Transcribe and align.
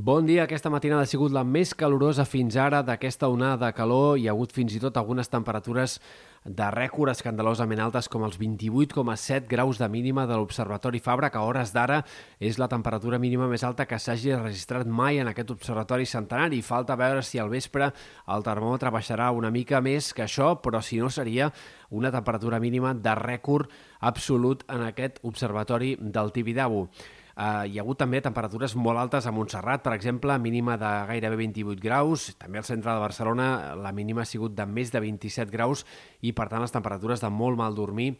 Bon 0.00 0.22
dia. 0.24 0.44
Aquesta 0.44 0.70
matinada 0.70 1.02
ha 1.02 1.10
sigut 1.10 1.32
la 1.34 1.42
més 1.42 1.72
calorosa 1.74 2.22
fins 2.22 2.54
ara 2.54 2.84
d'aquesta 2.86 3.26
onada 3.32 3.64
de 3.64 3.74
calor. 3.74 4.12
Hi 4.14 4.28
ha 4.28 4.34
hagut 4.36 4.52
fins 4.54 4.76
i 4.76 4.78
tot 4.78 4.94
algunes 5.00 5.26
temperatures 5.26 5.96
de 6.44 6.68
rècord 6.70 7.10
escandalosament 7.10 7.82
altes 7.82 8.06
com 8.06 8.22
els 8.22 8.38
28,7 8.38 9.50
graus 9.50 9.82
de 9.82 9.88
mínima 9.90 10.28
de 10.30 10.38
l'Observatori 10.38 11.02
Fabra, 11.02 11.32
que 11.34 11.42
a 11.42 11.42
hores 11.42 11.74
d'ara 11.74 12.04
és 12.38 12.60
la 12.62 12.70
temperatura 12.70 13.18
mínima 13.18 13.50
més 13.50 13.66
alta 13.66 13.88
que 13.90 13.98
s'hagi 13.98 14.36
registrat 14.38 14.86
mai 14.86 15.18
en 15.18 15.32
aquest 15.34 15.50
observatori 15.56 16.06
centenari. 16.06 16.62
Falta 16.62 16.94
veure 16.94 17.26
si 17.26 17.42
al 17.42 17.50
vespre 17.50 17.90
el 17.90 18.46
termòmetre 18.46 18.94
baixarà 18.94 19.32
una 19.34 19.50
mica 19.50 19.82
més 19.82 20.14
que 20.14 20.28
això, 20.28 20.54
però 20.62 20.78
si 20.78 21.02
no 21.02 21.10
seria 21.10 21.50
una 21.90 22.14
temperatura 22.14 22.62
mínima 22.62 22.94
de 22.94 23.18
rècord 23.18 23.66
absolut 23.98 24.62
en 24.70 24.92
aquest 24.92 25.18
observatori 25.26 25.96
del 25.98 26.30
Tibidabo. 26.30 26.86
Uh, 27.38 27.62
hi 27.70 27.76
ha 27.78 27.84
hagut 27.84 28.00
també 28.00 28.18
temperatures 28.18 28.72
molt 28.74 28.98
altes 28.98 29.28
a 29.28 29.30
Montserrat, 29.30 29.84
per 29.84 29.92
exemple, 29.94 30.34
mínima 30.42 30.74
de 30.74 30.88
gairebé 31.06 31.36
28 31.38 31.78
graus. 31.84 32.32
També 32.34 32.58
al 32.58 32.66
centre 32.66 32.90
de 32.90 32.98
Barcelona 32.98 33.76
la 33.78 33.92
mínima 33.94 34.24
ha 34.24 34.26
sigut 34.26 34.56
de 34.58 34.66
més 34.66 34.90
de 34.90 34.98
27 35.04 35.52
graus 35.52 35.84
i, 36.18 36.32
per 36.32 36.48
tant, 36.50 36.64
les 36.64 36.74
temperatures 36.74 37.22
de 37.22 37.30
molt 37.30 37.60
mal 37.60 37.78
dormir 37.78 38.16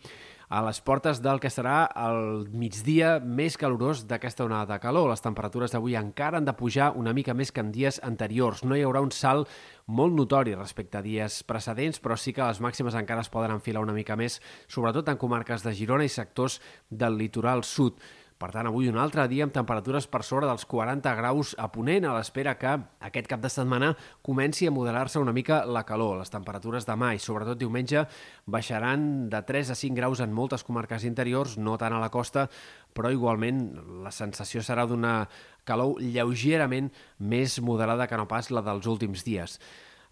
a 0.49 0.63
les 0.65 0.79
portes 0.81 1.19
del 1.21 1.41
que 1.43 1.51
serà 1.53 1.89
el 2.09 2.47
migdia 2.57 3.17
més 3.21 3.59
calorós 3.61 4.05
d'aquesta 4.09 4.47
onada 4.47 4.77
de 4.77 4.79
calor. 4.81 5.11
Les 5.11 5.25
temperatures 5.25 5.75
d'avui 5.75 5.99
encara 5.99 6.39
han 6.39 6.47
de 6.47 6.55
pujar 6.57 6.93
una 6.97 7.13
mica 7.13 7.35
més 7.35 7.51
que 7.53 7.61
en 7.61 7.73
dies 7.75 7.99
anteriors. 8.07 8.63
No 8.65 8.79
hi 8.79 8.87
haurà 8.87 9.03
un 9.05 9.11
salt 9.13 9.51
molt 9.87 10.15
notori 10.15 10.55
respecte 10.55 11.01
a 11.01 11.05
dies 11.05 11.43
precedents, 11.43 12.01
però 12.01 12.17
sí 12.17 12.33
que 12.33 12.47
les 12.47 12.63
màximes 12.65 12.97
encara 12.97 13.27
es 13.27 13.35
poden 13.35 13.59
enfilar 13.59 13.83
una 13.83 13.97
mica 13.97 14.17
més, 14.17 14.39
sobretot 14.69 15.11
en 15.11 15.21
comarques 15.21 15.67
de 15.67 15.75
Girona 15.75 16.07
i 16.07 16.13
sectors 16.13 16.63
del 16.89 17.19
litoral 17.21 17.67
sud. 17.67 18.01
Per 18.39 18.53
tant, 18.55 18.69
avui 18.71 18.87
un 18.87 18.95
altre 19.03 19.25
dia 19.27 19.43
amb 19.43 19.51
temperatures 19.51 20.07
per 20.07 20.21
sobre 20.23 20.47
dels 20.47 20.63
40 20.71 21.11
graus 21.19 21.57
a 21.59 21.67
Ponent, 21.75 22.05
a 22.07 22.13
l'espera 22.15 22.53
que 22.55 22.77
aquest 23.09 23.27
cap 23.27 23.41
de 23.43 23.51
setmana 23.51 23.89
comenci 24.23 24.69
a 24.69 24.71
modelar-se 24.71 25.19
una 25.19 25.35
mica 25.35 25.65
la 25.67 25.83
calor. 25.89 26.21
Les 26.21 26.31
temperatures 26.31 26.87
demà 26.87 27.11
i 27.17 27.19
sobretot 27.19 27.59
diumenge 27.59 28.05
baixaran 28.47 29.27
de 29.33 29.43
3 29.43 29.75
a 29.75 29.79
5 29.81 29.99
graus 29.99 30.23
en 30.23 30.31
moltes 30.39 30.63
comarques 30.63 31.03
interiors, 31.09 31.57
no 31.59 31.75
tant 31.83 31.99
a 31.99 31.99
la 31.99 32.13
costa, 32.15 32.47
però 32.95 33.11
igualment 33.11 33.65
la 34.07 34.15
sensació 34.15 34.63
serà 34.63 34.87
d'una 34.87 35.25
calor 35.67 35.99
lleugerament 35.99 36.93
més 37.19 37.59
moderada 37.59 38.07
que 38.07 38.23
no 38.23 38.31
pas 38.31 38.53
la 38.55 38.63
dels 38.63 38.87
últims 38.87 39.27
dies. 39.27 39.59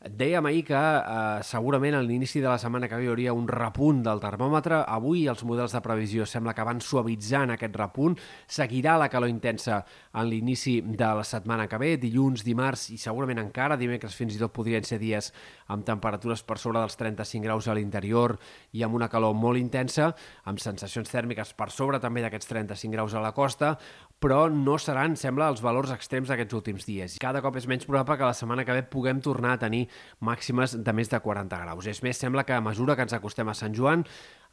Dèiem 0.04 0.44
ahir 0.44 0.60
que 0.68 0.76
eh, 0.76 1.42
segurament 1.42 1.94
a 1.96 2.02
l'inici 2.04 2.42
de 2.44 2.50
la 2.50 2.58
setmana 2.60 2.84
que 2.86 2.98
hi 3.00 3.08
hauria 3.08 3.32
un 3.32 3.46
repunt 3.48 4.02
del 4.04 4.20
termòmetre. 4.20 4.82
Avui 4.92 5.24
els 5.26 5.40
models 5.48 5.72
de 5.72 5.80
previsió 5.80 6.26
sembla 6.28 6.52
que 6.54 6.66
van 6.68 6.82
suavitzant 6.84 7.54
aquest 7.54 7.78
repunt. 7.80 8.18
Seguirà 8.46 8.98
la 9.00 9.08
calor 9.08 9.32
intensa 9.32 9.80
en 10.12 10.28
l'inici 10.28 10.82
de 10.84 11.08
la 11.16 11.24
setmana 11.24 11.64
que 11.66 11.80
ve, 11.80 11.94
dilluns, 12.02 12.44
dimarts 12.44 12.90
i 12.92 13.00
segurament 13.00 13.40
encara 13.40 13.78
dimecres 13.80 14.14
fins 14.14 14.36
i 14.36 14.42
tot 14.42 14.52
podrien 14.52 14.84
ser 14.84 15.00
dies 15.00 15.32
amb 15.72 15.88
temperatures 15.88 16.44
per 16.44 16.58
sobre 16.60 16.78
dels 16.84 17.00
35 17.00 17.42
graus 17.48 17.66
a 17.66 17.74
l'interior 17.74 18.36
i 18.76 18.84
amb 18.84 19.00
una 19.00 19.08
calor 19.08 19.34
molt 19.34 19.58
intensa, 19.58 20.12
amb 20.44 20.60
sensacions 20.60 21.08
tèrmiques 21.10 21.54
per 21.56 21.70
sobre 21.72 22.02
també 22.04 22.20
d'aquests 22.22 22.52
35 22.52 22.92
graus 22.92 23.16
a 23.16 23.24
la 23.24 23.32
costa, 23.34 23.78
però 24.20 24.46
no 24.52 24.78
seran, 24.80 25.16
sembla, 25.16 25.48
els 25.52 25.64
valors 25.64 25.90
extrems 25.92 26.30
d'aquests 26.30 26.56
últims 26.56 26.86
dies. 26.88 27.18
Cada 27.20 27.42
cop 27.44 27.56
és 27.58 27.66
menys 27.68 27.88
probable 27.88 28.16
que 28.20 28.28
la 28.28 28.36
setmana 28.36 28.64
que 28.64 28.76
ve 28.76 28.86
puguem 28.92 29.20
tornar 29.24 29.56
a 29.56 29.64
tenir 29.66 29.85
màximes 30.24 30.76
de 30.76 30.94
més 30.96 31.10
de 31.12 31.20
40 31.22 31.60
graus. 31.62 31.86
És 31.90 32.02
més, 32.04 32.18
sembla 32.18 32.44
que 32.46 32.56
a 32.56 32.62
mesura 32.64 32.96
que 32.96 33.06
ens 33.06 33.16
acostem 33.16 33.48
a 33.48 33.56
Sant 33.58 33.74
Joan, 33.76 34.04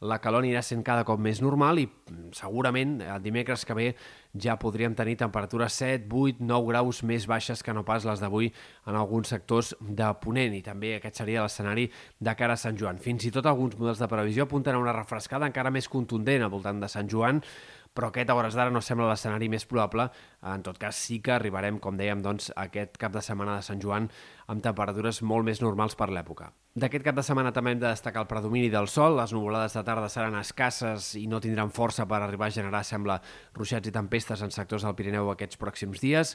la 0.04 0.18
calor 0.20 0.44
anirà 0.44 0.60
sent 0.62 0.82
cada 0.84 1.04
cop 1.08 1.20
més 1.22 1.40
normal 1.40 1.80
i 1.80 1.86
mm, 1.88 2.34
segurament 2.36 2.98
el 3.00 3.22
dimecres 3.24 3.64
que 3.64 3.76
ve 3.76 3.86
ja 4.34 4.56
podríem 4.60 4.96
tenir 4.98 5.16
temperatures 5.20 5.78
7, 5.80 6.08
8, 6.10 6.44
9 6.44 6.68
graus 6.72 7.02
més 7.06 7.26
baixes 7.30 7.62
que 7.64 7.74
no 7.76 7.84
pas 7.88 8.04
les 8.04 8.20
d'avui 8.20 8.50
en 8.90 8.98
alguns 8.98 9.32
sectors 9.32 9.72
de 9.80 10.10
Ponent 10.20 10.56
i 10.56 10.62
també 10.66 10.96
aquest 10.96 11.22
seria 11.22 11.46
l'escenari 11.46 11.86
de 12.20 12.34
cara 12.36 12.58
a 12.58 12.60
Sant 12.60 12.76
Joan. 12.80 13.00
Fins 13.00 13.24
i 13.24 13.32
tot 13.34 13.46
alguns 13.46 13.78
models 13.80 14.02
de 14.02 14.10
previsió 14.10 14.44
apunten 14.44 14.76
a 14.76 14.82
una 14.82 14.96
refrescada 14.96 15.48
encara 15.48 15.72
més 15.72 15.88
contundent 15.88 16.44
al 16.44 16.52
voltant 16.52 16.82
de 16.82 16.90
Sant 16.90 17.08
Joan, 17.08 17.40
però 17.94 18.10
aquest 18.10 18.30
a 18.30 18.34
hores 18.34 18.56
d'ara 18.58 18.74
no 18.74 18.82
sembla 18.82 19.06
l'escenari 19.06 19.46
més 19.48 19.64
probable. 19.70 20.08
En 20.50 20.64
tot 20.66 20.78
cas, 20.82 20.98
sí 20.98 21.20
que 21.22 21.36
arribarem, 21.36 21.78
com 21.78 21.94
dèiem, 21.96 22.24
doncs, 22.26 22.50
aquest 22.58 22.98
cap 22.98 23.14
de 23.14 23.22
setmana 23.22 23.54
de 23.60 23.62
Sant 23.62 23.80
Joan 23.80 24.10
amb 24.50 24.64
temperatures 24.64 25.22
molt 25.22 25.46
més 25.46 25.62
normals 25.62 25.94
per 25.94 26.10
l'època. 26.10 26.50
D'aquest 26.74 27.04
cap 27.06 27.14
de 27.14 27.22
setmana 27.22 27.52
també 27.54 27.70
hem 27.70 27.78
de 27.78 27.86
destacar 27.86 28.24
el 28.24 28.26
predomini 28.26 28.66
del 28.72 28.88
sol. 28.90 29.14
Les 29.20 29.32
nuvolades 29.32 29.78
de 29.78 29.84
tarda 29.86 29.93
seran 30.10 30.36
escasses 30.38 31.14
i 31.20 31.26
no 31.30 31.40
tindran 31.40 31.72
força 31.74 32.06
per 32.08 32.20
arribar 32.22 32.48
a 32.48 32.54
generar, 32.54 32.82
sembla, 32.84 33.20
ruixats 33.54 33.88
i 33.88 33.92
tempestes 33.94 34.42
en 34.44 34.52
sectors 34.54 34.84
del 34.86 34.96
Pirineu 34.98 35.30
aquests 35.32 35.58
pròxims 35.60 36.02
dies. 36.02 36.34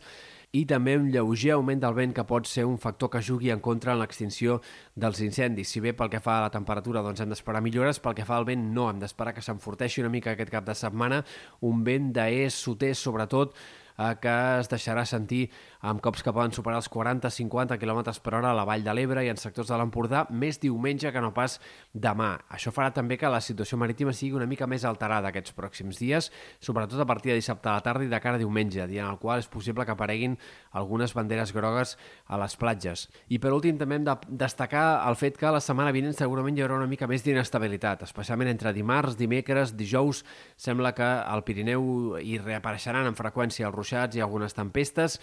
I 0.51 0.63
també 0.65 0.95
un 0.97 1.11
lleuger 1.13 1.51
augment 1.53 1.81
del 1.83 1.93
vent 1.93 2.13
que 2.17 2.25
pot 2.25 2.47
ser 2.49 2.65
un 2.65 2.79
factor 2.81 3.11
que 3.13 3.21
jugui 3.21 3.51
en 3.53 3.59
contra 3.61 3.93
en 3.93 3.99
l'extinció 4.01 4.59
dels 4.95 5.21
incendis. 5.21 5.69
Si 5.69 5.83
bé 5.83 5.93
pel 5.93 6.09
que 6.09 6.23
fa 6.23 6.39
a 6.39 6.45
la 6.47 6.53
temperatura 6.53 7.03
doncs 7.05 7.21
hem 7.21 7.29
d'esperar 7.29 7.61
millores, 7.61 7.99
pel 8.01 8.17
que 8.17 8.25
fa 8.25 8.39
al 8.39 8.47
vent 8.49 8.63
no, 8.73 8.87
hem 8.89 9.03
d'esperar 9.03 9.35
que 9.37 9.45
s'enforteixi 9.45 10.01
una 10.01 10.09
mica 10.09 10.33
aquest 10.33 10.49
cap 10.49 10.65
de 10.65 10.73
setmana. 10.73 11.21
Un 11.69 11.83
vent 11.85 12.09
d'est, 12.15 12.63
sud-est, 12.63 13.03
sobretot, 13.03 13.53
eh, 13.99 14.15
que 14.21 14.35
es 14.59 14.69
deixarà 14.71 15.03
sentir 15.07 15.49
amb 15.79 16.01
cops 16.03 16.23
que 16.23 16.33
poden 16.35 16.53
superar 16.55 16.79
els 16.79 16.89
40-50 16.91 17.77
km 17.79 18.01
per 18.23 18.33
hora 18.35 18.51
a 18.51 18.55
la 18.57 18.65
Vall 18.67 18.83
de 18.83 18.93
l'Ebre 18.95 19.23
i 19.25 19.31
en 19.31 19.39
sectors 19.39 19.69
de 19.71 19.77
l'Empordà, 19.79 20.25
més 20.31 20.59
diumenge 20.59 21.11
que 21.11 21.23
no 21.23 21.31
pas 21.35 21.59
demà. 21.93 22.31
Això 22.51 22.73
farà 22.75 22.91
també 22.95 23.17
que 23.19 23.31
la 23.31 23.41
situació 23.43 23.79
marítima 23.79 24.13
sigui 24.15 24.37
una 24.39 24.47
mica 24.49 24.67
més 24.67 24.85
alterada 24.87 25.31
aquests 25.31 25.55
pròxims 25.55 25.99
dies, 25.99 26.31
sobretot 26.59 26.99
a 26.99 27.07
partir 27.07 27.33
de 27.33 27.39
dissabte 27.39 27.69
a 27.69 27.77
la 27.77 27.85
tarda 27.85 28.07
i 28.07 28.11
de 28.11 28.19
cara 28.23 28.39
a 28.39 28.41
diumenge, 28.41 28.87
dia 28.87 29.05
en 29.05 29.13
el 29.13 29.19
qual 29.19 29.39
és 29.39 29.47
possible 29.51 29.85
que 29.85 29.95
apareguin 29.95 30.37
algunes 30.71 31.13
banderes 31.15 31.53
grogues 31.55 31.95
a 32.27 32.39
les 32.39 32.55
platges. 32.59 33.07
I 33.29 33.39
per 33.39 33.53
últim 33.55 33.79
també 33.79 33.99
hem 33.99 34.07
de 34.07 34.15
destacar 34.29 35.03
el 35.07 35.17
fet 35.19 35.39
que 35.39 35.51
la 35.51 35.63
setmana 35.63 35.93
vinent 35.95 36.15
segurament 36.15 36.57
hi 36.57 36.65
haurà 36.65 36.79
una 36.79 36.89
mica 36.91 37.07
més 37.07 37.23
d'inestabilitat, 37.25 38.03
especialment 38.07 38.51
entre 38.51 38.73
dimarts, 38.75 39.17
dimecres, 39.19 39.75
dijous, 39.79 40.23
sembla 40.59 40.93
que 40.95 41.07
al 41.07 41.43
Pirineu 41.47 42.19
hi 42.19 42.37
reapareixeran 42.41 43.07
amb 43.07 43.17
freqüència 43.17 43.67
els 43.67 43.75
ruixats 43.75 43.88
i 43.91 44.21
algunes 44.21 44.53
tempestes 44.53 45.19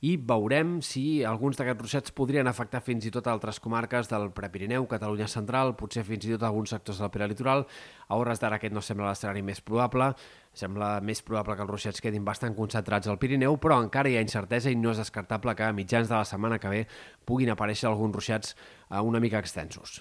i 0.00 0.14
veurem 0.16 0.78
si 0.80 1.22
alguns 1.28 1.58
d'aquests 1.58 1.82
ruixats 1.84 2.14
podrien 2.16 2.48
afectar 2.48 2.80
fins 2.80 3.04
i 3.04 3.12
tot 3.12 3.26
altres 3.28 3.60
comarques 3.60 4.08
del 4.08 4.30
Prepirineu, 4.32 4.86
Catalunya 4.88 5.28
Central, 5.28 5.74
potser 5.76 6.06
fins 6.08 6.24
i 6.24 6.32
tot 6.32 6.46
alguns 6.48 6.72
sectors 6.72 7.02
del 7.02 7.12
prelitoral. 7.12 7.66
A 8.08 8.16
hores 8.16 8.40
d'ara 8.40 8.56
aquest 8.56 8.72
no 8.72 8.80
sembla 8.80 9.10
l'escenari 9.10 9.44
més 9.44 9.60
probable, 9.60 10.14
sembla 10.56 10.94
més 11.04 11.20
probable 11.22 11.56
que 11.56 11.66
els 11.66 11.72
ruixats 11.74 12.00
quedin 12.00 12.24
bastant 12.24 12.56
concentrats 12.56 13.12
al 13.12 13.20
Pirineu, 13.20 13.58
però 13.60 13.76
encara 13.84 14.08
hi 14.08 14.16
ha 14.16 14.24
incertesa 14.24 14.72
i 14.72 14.78
no 14.78 14.94
és 14.94 15.02
descartable 15.04 15.54
que 15.54 15.68
a 15.68 15.76
mitjans 15.76 16.08
de 16.08 16.16
la 16.16 16.24
setmana 16.24 16.58
que 16.58 16.72
ve 16.72 16.86
puguin 17.28 17.52
aparèixer 17.52 17.90
alguns 17.90 18.16
ruixats 18.16 18.56
eh, 18.56 19.04
una 19.04 19.20
mica 19.20 19.38
extensos. 19.38 20.00